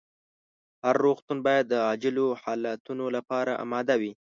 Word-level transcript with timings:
هر 0.83 0.95
روغتون 1.05 1.37
باید 1.45 1.65
د 1.69 1.73
عاجلو 1.87 2.25
حالتونو 2.41 3.05
لپاره 3.15 3.51
اماده 3.63 3.95
وي. 4.01 4.11